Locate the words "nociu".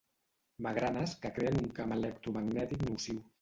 2.89-3.23